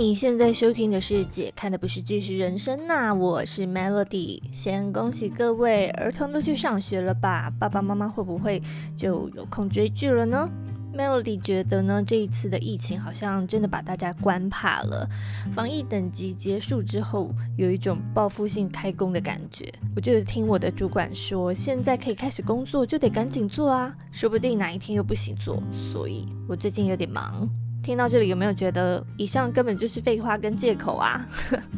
[0.00, 4.40] 你现在收听的是《姐看的不是剧是人生》呐，我是 Melody。
[4.50, 7.52] 先恭喜各位，儿童都去上学了吧？
[7.60, 8.62] 爸爸妈妈会不会
[8.96, 10.48] 就有空追剧了呢
[10.96, 15.06] ？Melody 觉得呢，这一次的疫情好像真的把大家关怕了。
[15.52, 19.70] 防疫等级结束之后，有一种报复性开工的感觉。
[19.94, 25.62] 我就听我的主管说，现在可以开始工作，就得赶紧做啊，说不定哪一天又不行做。
[25.92, 27.46] 所以我最近有点忙。
[27.90, 31.26] 听到这里有没有觉得以上根本就是废话跟借口啊？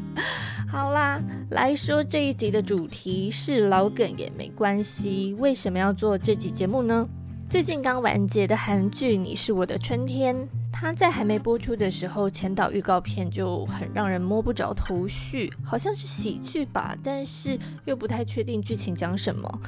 [0.70, 5.34] 好啦，来说这一集的主题是老梗也没关系。
[5.38, 7.08] 为什么要做这集节目呢？
[7.48, 10.36] 最近刚完结的韩剧《你是我的春天》，
[10.70, 19.60] 它在还没播出的时候，前导预告片就很让人摸不着头绪，好像是喜剧吧，但是又不太确定剧情讲什么。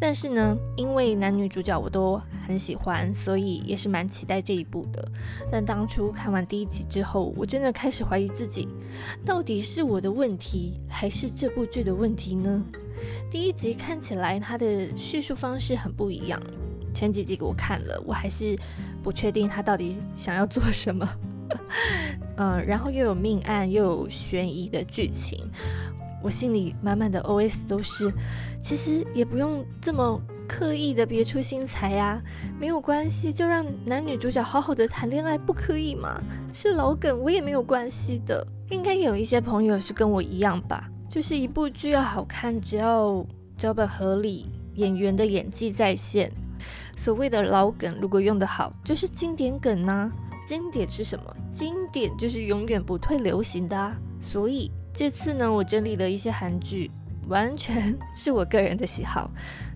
[0.00, 5.06] 但是呢，因为男女主角我都很喜欢，所以也是蛮期待这一部的。
[5.50, 8.68] 但当初看完第一集之后，我真的开始怀疑自己，
[9.24, 12.64] 到底是我的问题，还是这部剧的问题呢？
[13.30, 16.40] 第一集看起来它的叙述方式很不一样，
[16.94, 18.58] 前几集给我看了，我还是
[19.02, 21.08] 不确定他到底想要做什么。
[22.36, 25.48] 嗯， 然后又有命案，又有悬疑的剧情。
[26.22, 28.12] 我心里满满的 OS 都是，
[28.62, 32.20] 其实也不用这么刻意的别出心裁呀，
[32.58, 36.20] 没有关系，就让男女主角好好的谈恋爱，不可以吗？
[36.52, 38.46] 是老梗，我也没有关系的。
[38.70, 43.24] 应该有一些朋友是跟我一样吧，就是一部剧要好看，只要
[43.56, 46.32] 脚本合理，演员的演技在线。
[46.96, 50.10] 所谓的老梗，如果用得好，就是经典梗呐。
[50.48, 51.24] 经典是什么？
[51.50, 53.96] 经典就是永远不退流行的啊。
[54.18, 54.70] 所以。
[54.98, 56.90] 这次呢，我整理了一些韩剧，
[57.28, 59.30] 完全是我个人的喜好。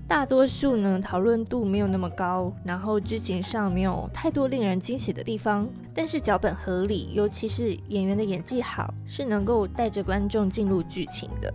[0.09, 11.55] 大多数呢，讨论度没有那么高，然后剧情上没有太多令人惊喜的地方，但是脚本合理，尤其是演员的演技好，是能够带着观众进入剧情的。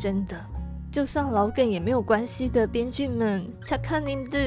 [0.00, 0.36] 真的，
[0.92, 4.38] 就算老梗也没有关系的，编剧们，查看您的。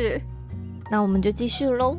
[0.89, 1.97] 那我们就继续喽。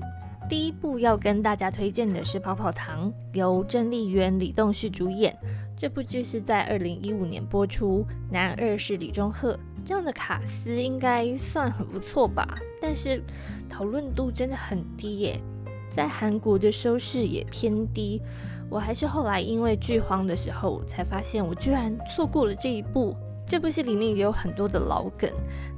[0.49, 5.35] 第一部要跟大家推荐的是《跑跑堂》，由郑丽媛、李栋旭主演。
[5.83, 12.47] 这部剧是在二零一五年播出，男二是李钟赫，这样的卡司应该算很不错吧？
[12.81, 13.21] 但是
[13.69, 15.41] 讨论度真的很低耶，
[15.89, 18.23] 在韩国的收视也偏低。
[18.71, 23.17] 我还是后来因为剧荒的时候才发现，我居然错过了这一部。
[23.45, 25.29] 这部戏里面也有很多的老梗，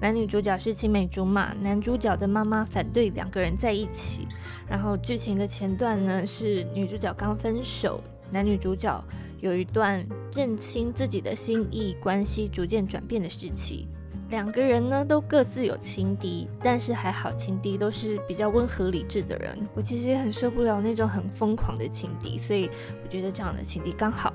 [0.03, 4.28] 男女主角是青梅竹马，男主角的妈妈反对两个人在一起，
[4.69, 9.03] 然后剧情的前段呢是女主角刚分手，男女主角。
[9.44, 10.03] 有一段
[10.34, 13.87] 认清自己的心意，关系逐渐转变的时期。
[14.31, 19.54] 两个人呢都各自有情敌，但是还好情敌都是比较温和理智的人。
[19.75, 22.71] 我其实也很受不了那种很疯狂的情敌，所以
[23.03, 24.33] 我觉得这样的情敌刚好。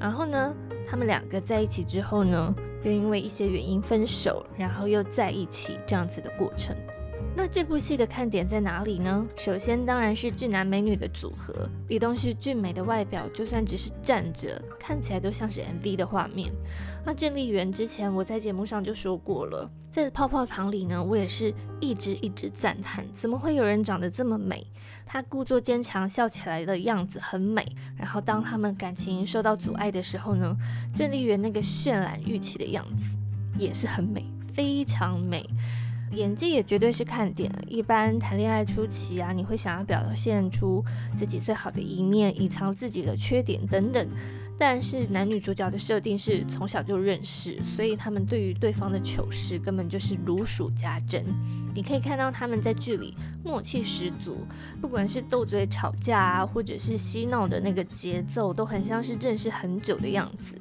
[0.00, 0.54] 然后呢，
[0.86, 2.54] 他们两个在一起之后呢，
[2.84, 6.74] 又因为一些原因分手，然后又在一起这样子的过程。
[7.40, 9.24] 那这部戏的看点在哪里呢？
[9.36, 11.54] 首先当然是俊男美女的组合。
[11.86, 16.52] 李东旭俊美的外表，就算只是站着，看起来都像是 MV 的画面。
[17.06, 24.66] 那郑丽媛之前我在节目上就说过了，在泡泡糖里呢，我也是一直一直赞叹，怎么会有人长得这么美？
[25.06, 27.64] 她故作坚强，笑起来的样子很美。
[27.96, 30.56] 然后当他们感情受到阻碍的时候呢，
[30.92, 33.16] 郑丽媛那个绚烂玉气的样子
[33.56, 35.48] 也是很美，非常美。
[36.12, 37.52] 演技也绝对是看点。
[37.66, 40.84] 一般谈恋爱初期啊，你会想要表现出
[41.16, 44.08] 自己最好的一面，隐藏自己的缺点等等。
[44.60, 51.24] 但是男女主角的设定是从小就认识，所以他们对于对方的糗事根本就是如数家珍。
[51.76, 53.14] 你可以看到他们在剧里
[53.44, 54.38] 默契十足，
[54.80, 60.56] 不管是斗嘴吵架啊，或者是嬉闹的那个节奏，都很像是认识很久的样子。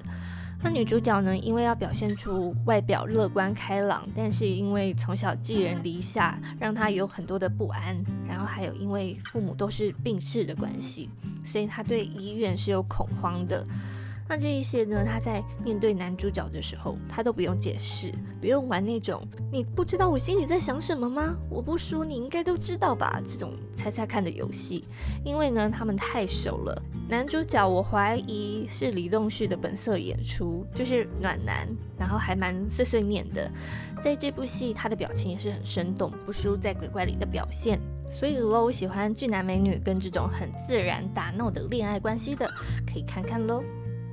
[0.62, 1.38] 那女主角呢？
[1.38, 7.96] 因为要表现出外表乐观开朗，但是因为从小寄人篱下，让她有很多的不安。
[8.28, 11.09] 然后还有因为父母都是病逝的关系，
[11.46, 13.66] 所以她对医院是有恐慌的。
[14.29, 15.05] 那这一些呢？
[15.05, 18.11] 他在面对男主角的时候，他都不用解释，
[18.41, 21.34] 不用玩那种你不知道我心里在想什么吗？
[21.49, 23.22] 我不说你应该都知道吧？
[23.23, 24.84] 这种猜猜看的游戏，
[25.23, 26.84] 因为呢他们太熟了。
[27.09, 31.66] 男主角我怀疑是李栋旭的本色演出，就是暖男，
[31.98, 33.50] 然后还蛮碎碎念的。
[34.04, 37.80] 在这部戏，他的表情也是很生动，不输在鬼怪里的表现。
[38.12, 42.46] 所以喽，喜欢俊男美女跟这种很自然打闹的恋爱关系的，
[42.86, 43.64] 可以看看喽。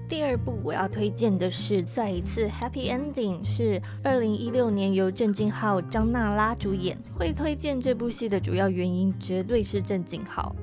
[0.09, 6.97] 第二部我要推荐的是《再一次 Happy Ending》，是二零一六年由郑敬浩、张娜拉主演。
[7.19, 10.55] 会推荐这部戏的主要原因，绝对是郑敬浩。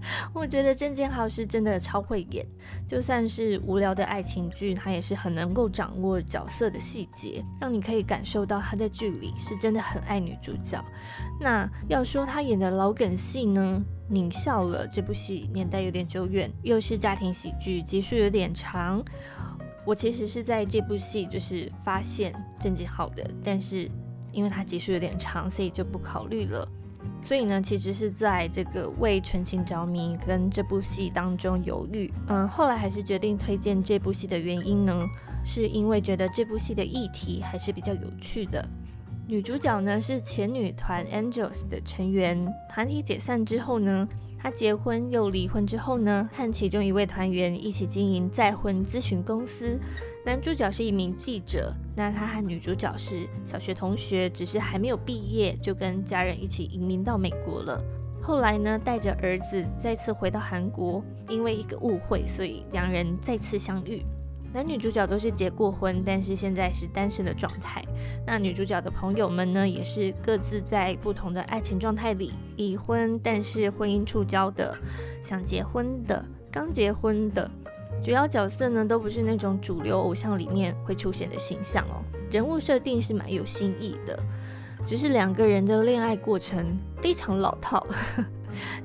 [0.32, 2.46] 我觉得郑建豪是真的超会演，
[2.86, 10.82] 就算是无聊的爱情剧，他也是很能够掌握角色的细节，让你可以感受到他在剧里是真的很爱女主角。
[11.40, 19.02] 那要说他演的老梗戏呢，拧笑了这部戏年代有点久远，又是家庭喜剧，集数有点长。
[19.84, 23.90] 我其实是在这部戏就是发现郑建豪的，但是
[24.32, 26.68] 因为他集数有点长，所以就不考虑了。
[27.22, 32.12] 所以呢，其实是在这个为纯情着迷跟这部戏当中犹豫。
[32.28, 35.06] 嗯，后来还是决定推荐这部戏的原因呢，
[35.44, 38.66] 是因为觉得这部戏的议题还是比较有趣的。
[39.26, 44.08] 女主角呢是前女团 Angels 的成员，团体解散之后呢。
[44.40, 49.78] 他结婚又离婚之后呢，和其中一位团员一起经营再婚咨询公司。
[50.24, 57.82] 男主角是一名记者，那他和女主角是小学同学，只是还没有毕业就跟家人一起移民到美国了。
[58.22, 64.02] 后来呢，带着儿子再次回到韩国，因为一个误会，所以两人再次相遇。
[64.52, 67.84] 男女主角都是结过婚，但是现在是单身的状态。
[68.26, 74.76] 那女主角的朋友们呢，也是各自在不同的爱情状态里，已婚但是婚姻触礁的，
[75.22, 77.48] 想结婚的，刚结婚的。
[78.02, 82.00] 主要角色呢，都不是那种主流偶像里面会出现的形象哦。
[82.30, 84.18] 人物设定是蛮有新意的，
[84.84, 87.86] 只是两个人的恋爱过程非常老套。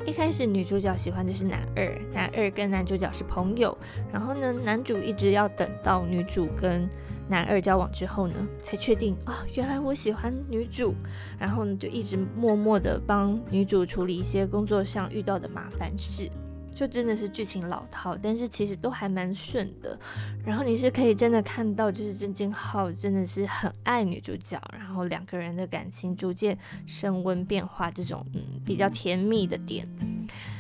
[0.06, 3.78] 一开始女主角喜欢的是男二，男二跟男主角是朋友，
[4.12, 6.90] 然后呢，男主一直要等到女主跟
[7.30, 10.94] 男二交往之后呢，才确定啊，原来我喜欢女主，
[11.40, 16.30] 然后呢，就一直默默的帮女主处理一些工作上遇到的麻烦事。
[16.74, 19.98] 就真的是剧情老套，但是其实都还蛮顺的。
[20.46, 29.88] 然后你是可以真的看到，就是郑敬浩真的是很爱女主角，然后两个人的感情逐渐升温变化，这种嗯比较甜蜜的点。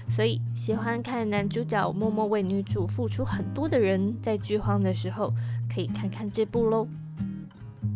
[0.10, 5.34] 所以喜欢看男主角默默为女主付出很多的人，在剧荒的时候
[5.74, 6.88] 可以看看这部喽。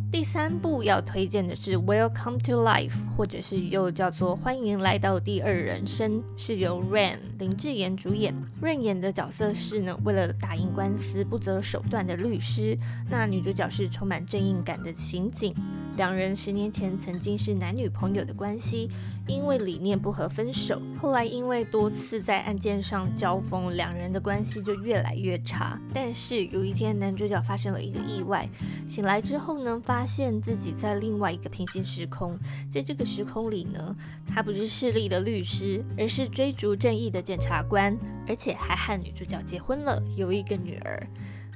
[0.09, 8.33] 第三部要推荐的是《Welcome to Life》，或者是又叫做《欢迎来到第二人生》，是由 Rain 林志妍主演。
[8.61, 12.77] Rain 演的角色是呢，为了打赢官司不择手段的律师。
[13.09, 15.53] 那女主角是充满正义感的刑警。
[15.97, 18.87] 两人十年前曾经是男女朋友的关系，
[19.27, 20.79] 因为理念不合分手。
[21.01, 25.79] 后来因为多次在案件上交锋，两人的关系就越来越差。
[25.91, 28.47] 但是有一天，男主角发生了一个意外，
[28.87, 32.37] 醒来之后呢，发发现自己在另外一个平行时空。
[32.69, 33.95] 在这个时空里呢，
[34.27, 37.97] 他不是势利的律师，而是追逐正义的检察官，
[38.27, 41.07] 而且还和女主角结婚了，有一个女儿。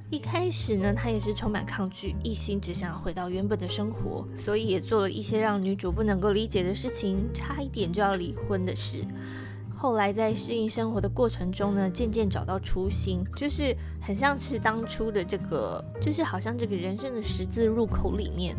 [0.10, 9.06] 一开始呢，他也是充满抗拒，一心只想回到原本的生活，所以也做了一些让女主不能够理解的事情，差一点就要离婚的事。
[9.82, 18.56] 后来在适应生活的过程中呢，渐渐找到初心，就是很像是当初的这个，就是好像这个人生的十字路口里面，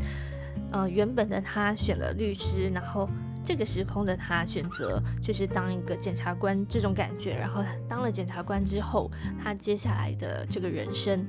[0.73, 3.09] 呃，原本的他选了律师，然后。
[3.45, 9.11] 这个时空的他选择就是当一个检察官这种感觉，然后当了检察官之后，
[9.43, 11.27] 他接下来的这个人生，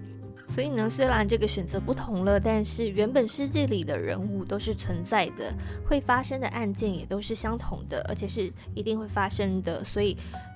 [0.47, 5.53] 所以呢，虽然这个选择不同了，但是原本世界里的人物都是存在的，
[5.87, 9.83] 会发生的案件也都是相同的，而且是一定会发生的。
[9.83, 10.15] 所以，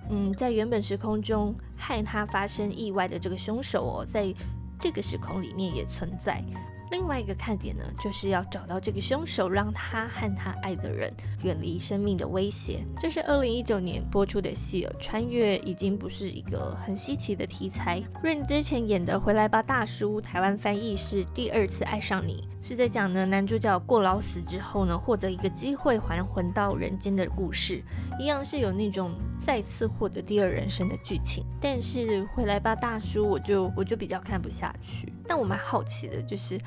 [0.09, 4.31] 嗯，在原本时空中害他发生意外的这个凶手哦，在
[4.79, 6.43] 这个时空里面也存在。
[6.91, 11.11] 另外一个看点呢，就是要找到这个凶手，让他和他爱的人
[11.43, 12.79] 远离生命的威胁。
[12.99, 18.01] 这是二零一九年播出的戏，穿越已经不是一个很稀奇的题材。
[18.23, 27.83] 润之前演的《回来吧，大叔》，台湾翻译是《第二次爱上你》，是在讲呢男主角过劳死之后呢，获得一个机会还魂到人间的故事，
[28.19, 29.13] 一样是有那种
[29.43, 31.43] 再次获得第二人生的剧情。
[31.59, 35.11] 但是《回来吧，大叔》，我就我就比较看不下去。
[35.27, 36.59] 但我蛮好奇的，就是。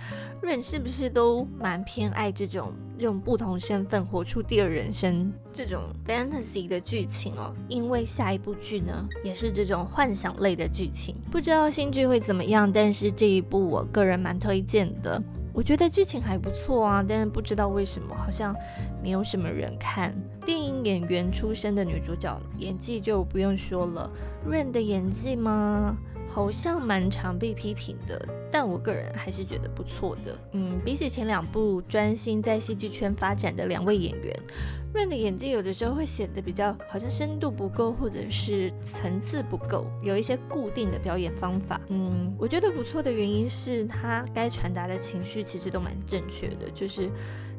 [0.43, 7.55] 润是不是都蛮偏爱这种用不同身份活出第二人生这种 fantasy 的剧情哦？
[7.69, 12.73] 因为下一部剧呢也是这种幻想类的剧情，不知道新剧会怎么样。
[12.73, 17.05] 但是这一部我个人蛮推荐的，我觉得剧情还不错啊。
[17.07, 18.57] 但是不知道为什么好像
[19.03, 20.15] 没有什么人看。
[20.47, 24.11] 电影演员出身的女主角演技就不用说了，
[24.47, 25.95] 润的演技吗？
[26.27, 28.27] 好像蛮常被批评的。
[28.51, 30.39] 但我个人还是觉得不错的。
[30.53, 34.35] 嗯，比起前两部专心在戏剧圈发展的两位演员。
[34.93, 41.81] 润的演技有的时候会显得比较好像深度不够，或者是层次不够，有一些固定的表演方法。
[41.91, 47.09] 嗯，我觉得不错的原因是他该传达的情绪其实都蛮正确的，就是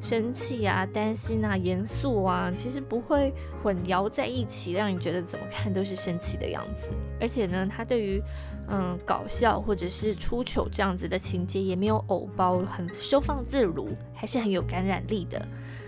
[0.02, 3.34] 生气啊、担心啊、严肃啊，其实不会
[3.64, 6.90] 混淆在一起，让你觉得怎么看都是生气的样子。
[7.22, 8.22] 而且呢，他对于
[8.68, 15.46] 嗯搞笑或者是出糗这样子的情节也没有偶包，很收放自如，还是很有感染力的。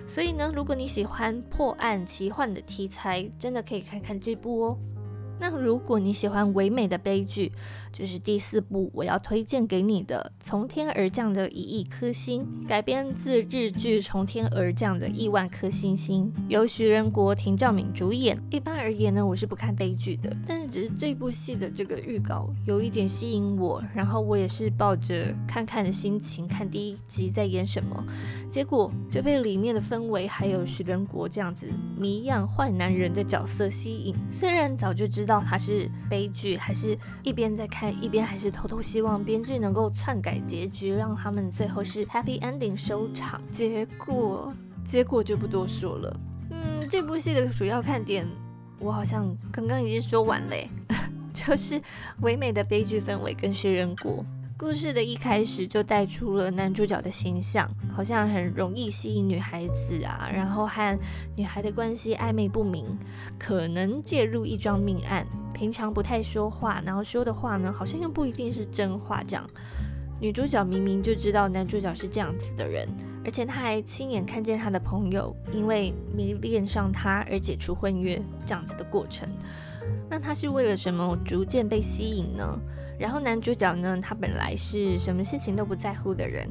[0.08, 4.78] 所以呢，如果你喜欢破案奇幻的题材，真的可以看看这部哦。
[5.44, 7.52] 那如果你喜欢唯美的悲剧，
[7.92, 18.42] 就是第四部我要推荐给你的《从天而降的一亿颗星》，改编自日剧《从天而降的亿万颗星星》，由徐仁国、廷兆敏主演。
[18.52, 28.02] 一般而言呢，我是不看悲剧的，但是只是这部戏的这个预告有一点吸引我，然后我也是抱着看看的心情看第一集在演什么，
[28.50, 34.16] 结果就被里面的氛围还有徐仁国这样子谜样坏男人的角色吸引。
[34.32, 37.94] 虽然早就知道他是悲剧，还是一边在看。
[38.04, 43.42] 一边还是偷偷希望编剧能够篡改结局，让他们最后是 happy ending 收场。
[43.52, 44.54] 结果，
[44.86, 46.20] 结果就不多说了。
[46.50, 48.28] 嗯，这部戏的主要看点，
[48.80, 50.70] 我好像刚刚已经说完嘞，
[51.34, 51.82] 就是
[52.22, 54.26] 唯美的悲剧氛围跟薛仁国。
[54.56, 60.98] 故事的一开始就带出了男主角的形象，好像很容易吸引女孩子啊，然后和
[61.36, 62.86] 女孩的关系暧昧不明，
[63.40, 65.26] 可能介入一桩命案。
[65.54, 69.24] 平常不太说话，然后说的话呢，好像又不一定是真话。
[69.24, 69.50] 这样，
[70.22, 72.88] 女主角明明就知道男主角是这样子的人，
[73.26, 79.28] 而且她还亲眼看见她的朋友因为迷恋上他而解除婚约这样子的过程。
[80.10, 82.60] 那她是为了什么逐渐被吸引呢？
[83.04, 86.50] 然后男主角呢，他本来是什么事情都不在乎的人，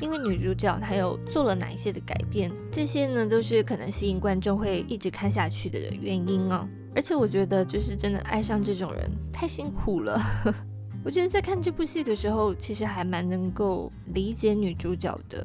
[0.00, 6.68] 因为女主角她有做了哪一些的改变，这些呢都是可能吸引观众会一直看下去的原因哦。
[6.94, 10.22] 而且我觉得，就是真的爱上这种人太辛苦了。
[11.04, 15.44] 我觉得在看这部戏的时候，其实还蛮能够理解女主角的。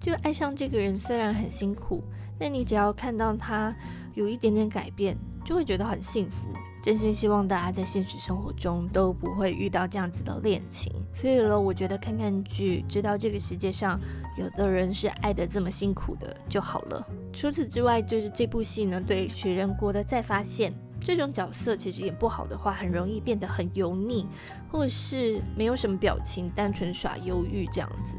[0.00, 2.02] 就爱上这个人虽然很辛苦，
[2.38, 3.76] 但你只要看到他
[4.14, 6.48] 有一点点改变，就会觉得很幸福。
[6.82, 10.90] 真心希望大家在现实生活中都不会遇到这样子的恋情。
[11.14, 14.00] 所以呢，我觉得看看剧，知道这个世界上
[14.38, 17.06] 有的人是爱的这么辛苦的就好了。
[17.32, 20.72] 除此之外，就是这部戏呢，对许仁国的再发现。
[21.02, 24.26] 这种角色其实演不好的话，很容易变得很油腻，
[24.70, 28.16] 或是没有什么表情，单纯耍忧郁这样子。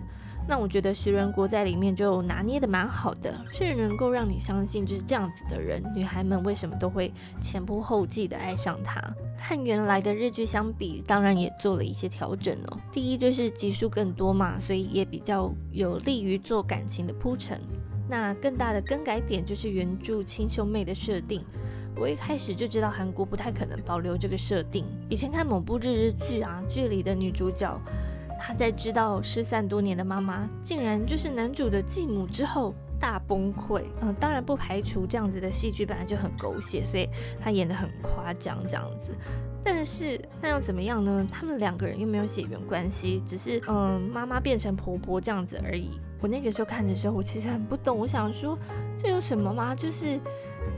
[0.52, 9.02] 那我觉得徐仁国在里面就拿捏的蛮好的，是能够让你相信就是这样子的人，女孩们为什么都会前仆后继的爱上他。
[9.40, 12.78] 和原来的日剧相比，当然也做了一些调整哦。
[12.92, 17.58] 第一就是集数更多嘛，所以也比较有利于做感情的铺陈。
[18.10, 21.42] 那更大的更改点就是原著亲兄妹的设定。
[21.96, 24.86] 我一开始就知道韩国不太可能保留这个设定。
[25.10, 27.80] 以前看某部日日剧啊，剧里的女主角，
[28.44, 33.84] 他在知道失散多年的妈妈竟然就是男主的继母之后，大崩溃。
[34.02, 37.08] 嗯，当然不排除这样子的戏剧本来就很狗血，所以
[37.40, 39.16] 他演得很夸张这样子。
[39.64, 41.26] 但是那又怎么样呢？
[41.32, 46.00] 他们两个人又没有血缘关系，只是嗯妈妈变成婆婆这样子而已。
[46.20, 48.58] 我那个时候看的时候，我其实很不懂，我想说
[48.98, 49.76] 这有什么吗？
[49.76, 50.20] 就是。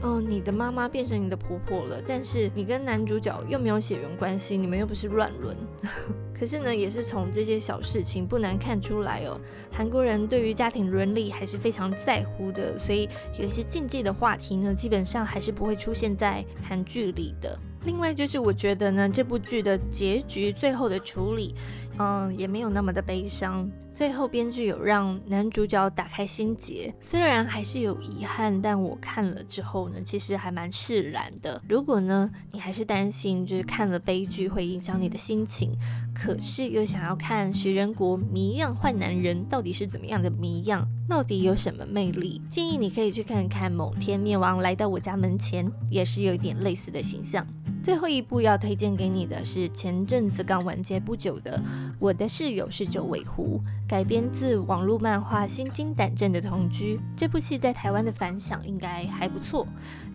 [0.04, 5.56] 哦，你的妈妈变成你的婆婆了，但是你跟男主角又没有血缘关系，你们又不是乱伦。
[6.38, 9.40] 可是呢，也是从这些小事情不难看出来哦，
[9.72, 13.08] 韩国人对于家庭伦理还是非常在乎的，所以
[13.38, 17.58] 有一些禁忌的话题呢，基本上还是不会出现在韩剧里的。
[17.86, 21.54] 另外就是我觉得呢，这部剧的结局最后的处理，
[21.98, 23.70] 嗯，也没有那么的悲伤。
[23.92, 31.62] 最后编剧有让男主角打开心结，虽然还是有遗憾，但我看了之后呢，其实还蛮释然的。
[31.68, 35.70] 如果呢，你还是担心就是看了悲剧会影响你的心情，
[36.12, 47.46] 可是又想要看徐仁国谜样坏男人到底是怎么样的谜样，到底有什么魅力，建议你可以去看看《某天灭亡来到我家门前》，也是有一点类似的形象。
[47.84, 51.58] 最后一部要推荐给你的是前阵子刚完结不久的
[51.98, 53.60] 《我的室友是九尾狐》，
[53.94, 56.96] 改编自网络漫画《心惊胆战的同居》。
[57.16, 59.64] 这部戏在台湾的反响应该还不错，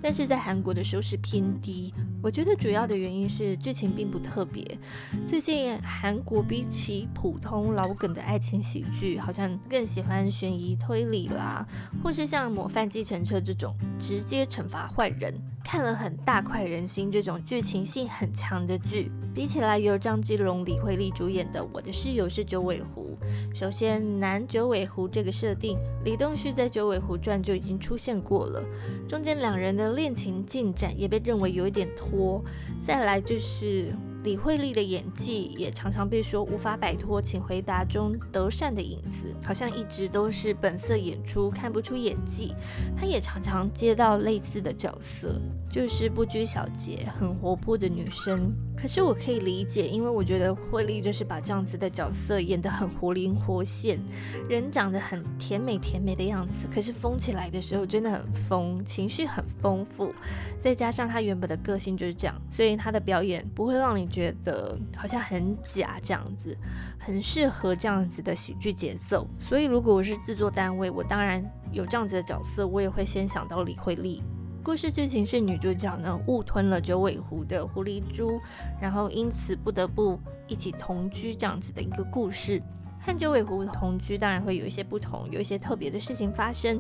[0.02, 1.94] 但是在韩国的收视偏低。
[2.22, 4.78] 我觉得主要的原因是剧情并不特别。
[5.26, 11.66] 最近韩国比起普通老梗的爱情喜剧，好像更喜欢悬疑推理啦，
[12.04, 15.34] 或是像《模范继承车》这种直接惩罚坏人。
[15.64, 23.09] 看了很大快人心这种剧情性很强的剧，比起来由张基龙、李慧莉主演的《我的室友是九尾狐》，
[23.54, 28.64] 首先男九尾狐这个设定，李栋旭在《九尾狐传》就已经出现过了，
[29.08, 32.44] 中间两人的恋情进展也被认为有一点拖，
[32.82, 33.94] 再来就是。
[34.24, 42.54] 李慧莉的演技也常常被说无法摆脱《请回答》中德善的影子，好像一直都是本色演出，看不出演技。
[42.98, 45.40] 她也常常接到类似的角色，
[45.72, 48.54] 就是不拘小节、很活泼的女生。
[48.76, 54.00] 可是我可以理解，因为我觉得慧莉就是把这样子的角色演得很活灵活现，
[54.48, 60.14] 人长得很甜美甜美的样子，可是疯起来的时候真的很疯，情绪很丰富，
[60.62, 66.58] 再加上她原本的个性就是这样，所以她的表演不会让你觉得好像很假这样子，
[66.98, 69.28] 很适合这样子的喜剧节奏。
[69.40, 74.24] 所以如果我是制作单位，我当然有这样子的角色，我也会先想到李慧利。
[74.62, 78.40] 故事剧情是女主角呢误吞了九尾狐的狐狸珠，
[78.82, 82.62] 然后因此不得不一起同居这样子的一个故事。
[83.10, 86.80] 和九尾狐同居当然会有一些不同，有一些特别的事情发生。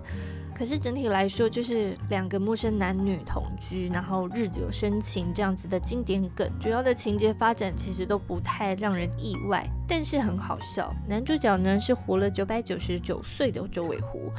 [0.55, 6.47] 可是整体来说，就是两个陌生男女同居，然后日久生情这样子的经典梗。
[6.59, 10.93] 主要的情节发展其实都不太让人意外，但是很好笑。
[11.07, 14.31] 男主角呢是活了九百九十九岁的九尾狐。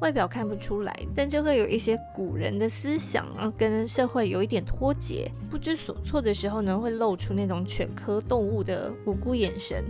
[0.00, 9.84] 外表看不出来，但就会有一些古人的思想，啊跟社会有一点脱节，不知所措的时候呢，会露出那种犬科动物的无辜眼神。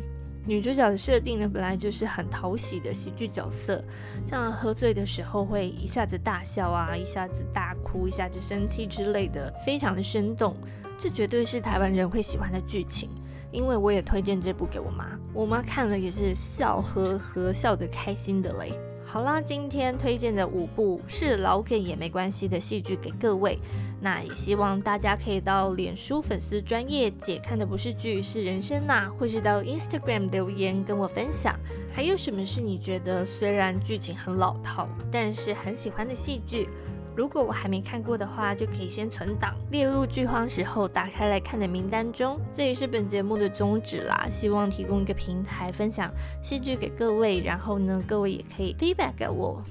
[0.45, 3.83] 女主角的设定呢，本来就是很讨喜的喜剧角色，
[4.27, 10.57] 像喝醉的时候会一下子大笑啊，一下子大哭，一下子生气之类的，非常的生动。
[10.99, 13.09] 这绝对是台湾人会喜欢的剧情，
[13.53, 18.73] 因为我也推荐这部给我妈，我妈看了也是笑呵呵，笑得开心的嘞。
[19.05, 23.59] 好啦，今天推荐的五部是老梗也没关系的戏剧给各位，
[24.03, 31.57] 那也希望大家可以到脸书粉丝专业姐看的不是剧是人生呐，或是到 Instagram 留言跟我分享，
[31.95, 36.69] 还有什么是你觉得虽然剧情很老套，但是很喜欢的戏剧。
[37.15, 42.41] 如果我还没看过的话，就可以先存档，列入剧荒时候打开来看的名单中。
[42.51, 46.11] 这也是本节目的宗旨啦，希望提供一个平台分享
[46.43, 49.63] 戏剧给各位，然后呢，各位也可以 feedback 给我。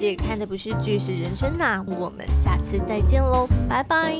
[0.00, 4.14] 姐看的不是剧，是人生呐，我们下次再见喽，拜拜。